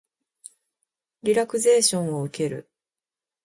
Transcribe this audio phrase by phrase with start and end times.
[1.21, 2.67] リラクゼーションを受ける